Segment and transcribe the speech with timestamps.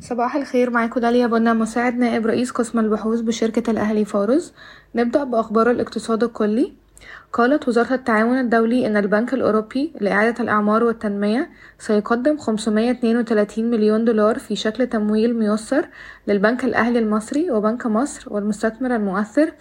[0.00, 4.54] صباح الخير معاكم داليا بنا مساعد نائب رئيس قسم البحوث بشركة الأهلي فارس
[4.94, 6.72] نبدأ بأخبار الاقتصاد الكلي.
[7.32, 14.56] قالت وزارة التعاون الدولي إن البنك الأوروبي لإعادة الأعمار والتنمية سيقدم 532 مليون دولار في
[14.56, 15.88] شكل تمويل ميسر
[16.28, 19.52] للبنك الأهلي المصري وبنك مصر والمستثمر المؤثر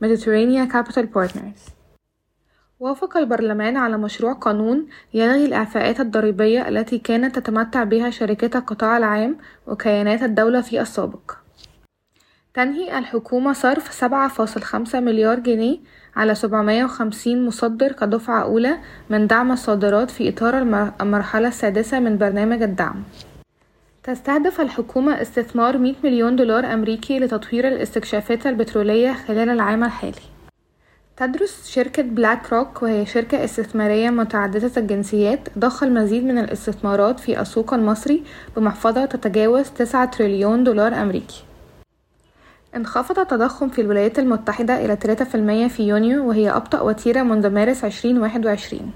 [0.00, 1.77] Mediterranean Capital Partners.
[2.80, 9.36] وافق البرلمان على مشروع قانون يلغي الإعفاءات الضريبية التي كانت تتمتع بها شركات القطاع العام
[9.66, 11.32] وكيانات الدولة في السابق.
[12.54, 15.78] تنهي الحكومة صرف سبعة فاصل خمسة مليار جنيه
[16.16, 18.78] على سبعمية وخمسين مصدر كدفعة أولى
[19.10, 20.58] من دعم الصادرات في إطار
[21.00, 23.02] المرحلة السادسة من برنامج الدعم.
[24.04, 30.37] تستهدف الحكومة استثمار 100 مليون دولار أمريكي لتطوير الاستكشافات البترولية خلال العام الحالي.
[31.18, 35.48] تدرس شركة بلاك روك وهي شركة استثمارية متعددة الجنسيات.
[35.58, 38.22] ضخ المزيد من الاستثمارات في السوق المصري
[38.56, 41.44] بمحفظة تتجاوز تسعة تريليون دولار أمريكي.
[42.76, 48.92] انخفض التضخم في الولايات المتحدة إلى 3% في يونيو وهي أبطأ وتيرة منذ مارس 2021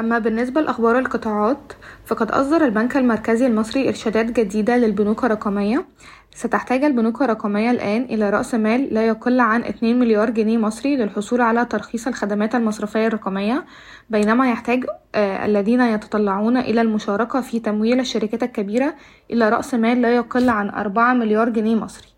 [0.00, 1.72] أما بالنسبة لأخبار القطاعات
[2.06, 5.86] فقد أصدر البنك المركزي المصري إرشادات جديدة للبنوك الرقمية.
[6.34, 11.40] ستحتاج البنوك الرقمية الآن إلى رأس مال لا يقل عن 2 مليار جنيه مصري للحصول
[11.40, 13.64] على ترخيص الخدمات المصرفية الرقمية
[14.10, 18.94] بينما يحتاج آه الذين يتطلعون إلى المشاركة في تمويل الشركات الكبيرة
[19.30, 22.17] إلى رأس مال لا يقل عن 4 مليار جنيه مصري.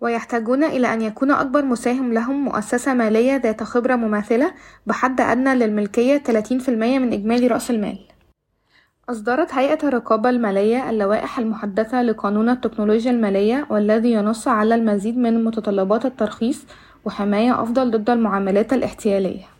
[0.00, 4.52] ويحتاجون إلى أن يكون أكبر مساهم لهم مؤسسة مالية ذات خبرة مماثلة
[4.86, 7.98] بحد أدنى للملكية 30% من إجمالي رأس المال.
[9.10, 16.06] أصدرت هيئة الرقابة المالية اللوائح المحدثة لقانون التكنولوجيا المالية والذي ينص على المزيد من متطلبات
[16.06, 16.64] الترخيص
[17.04, 19.53] وحماية أفضل ضد المعاملات الاحتيالية.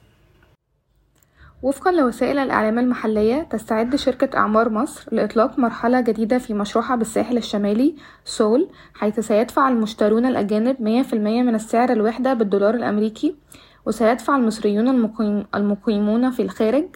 [1.64, 7.94] وفقا لوسائل الإعلام المحلية تستعد شركة أعمار مصر لإطلاق مرحلة جديدة في مشروعها بالساحل الشمالي
[8.24, 13.36] سول حيث سيدفع المشترون الأجانب 100% من السعر الوحدة بالدولار الأمريكي
[13.86, 16.86] وسيدفع المصريون المقيم المقيمون في الخارج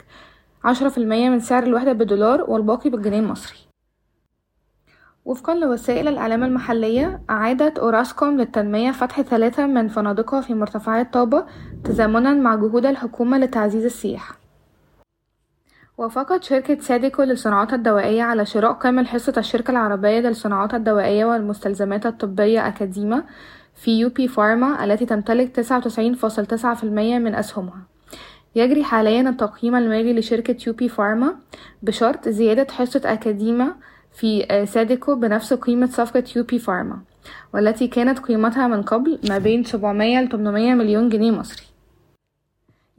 [0.64, 3.58] عشرة في المية من سعر الوحدة بالدولار والباقي بالجنيه المصري.
[5.24, 11.46] وفقا لوسائل الإعلام المحلية أعادت أوراسكوم للتنمية فتح ثلاثة من فنادقها في مرتفعات طابة
[11.84, 14.47] تزامنا مع جهود الحكومة لتعزيز السياحة.
[15.98, 22.69] وافقت شركة سيديكو للصناعات الدوائية على شراء كامل حصة الشركة العربية للصناعات الدوائية والمستلزمات الطبية
[22.69, 23.25] أكاديما
[23.75, 27.82] في UP Pharma التي تمتلك تسعة وتسعين فاصل تسعة في المية من أسهمها.
[28.54, 31.34] يجري حاليا التقييم المالي لشركة UP Pharma
[31.82, 33.75] بشرط زيادة حصة أكاديما
[34.12, 36.98] في سيديكو بنفس قيمة صفقة UP Pharma
[37.54, 41.77] والتي كانت قيمتها من قبل ما بين 700 ل 800 مليون جنيه مصري.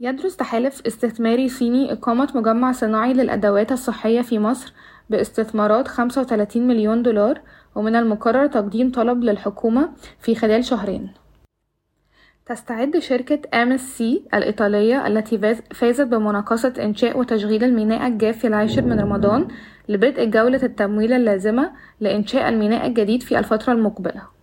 [0.02, 4.72] يدرس تحالف استثماري صيني إقامة مجمع صناعي للأدوات الصحية في مصر
[5.10, 7.40] باستثمارات 35 مليون دولار
[7.74, 9.88] ومن المقرر تقديم طلب للحكومة
[10.20, 11.12] في خلال شهرين.
[12.46, 14.00] تستعد شركة MSC
[14.34, 15.38] الإيطالية التي
[15.74, 19.48] فازت بمناقصة إنشاء وتشغيل الميناء الجاف في العاشر من رمضان
[19.88, 24.39] لبدء جولة التمويل اللازمة لإنشاء الميناء الجديد في الفترة المقبلة.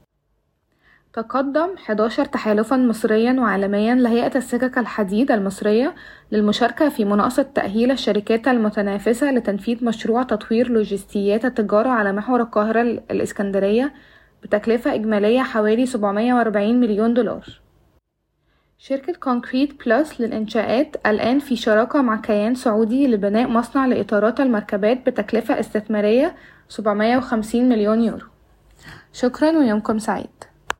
[1.14, 5.96] تقدم 11 تحالفا مصريا وعالميا لهيئة السكك الحديد المصرية
[6.32, 13.94] للمشاركة في مناقصة تأهيل الشركات المتنافسة لتنفيذ مشروع تطوير لوجستيات التجارة على محور القاهرة الإسكندرية
[14.44, 17.62] بتكلفة إجمالية حوالي 740 مليون دولار.
[18.78, 25.60] شركة Concrete Plus للإنشاءات الآن في شراكة مع كيان سعودي لبناء مصنع لإطارات المركبات بتكلفة
[25.60, 26.36] استثمارية
[26.70, 28.26] 750 مليون يورو.
[29.14, 30.47] شكرا ويومكم سعيد.